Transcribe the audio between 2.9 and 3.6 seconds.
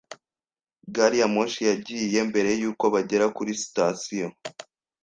bagera kuri